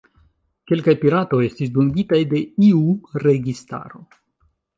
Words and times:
Kelkaj 0.69 0.95
piratoj 1.03 1.41
estis 1.49 1.71
dungitaj 1.75 2.21
de 2.33 2.41
iu 2.69 2.81
registaro. 3.27 4.03